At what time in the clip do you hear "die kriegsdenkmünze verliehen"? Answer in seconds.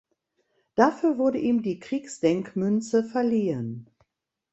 1.61-3.87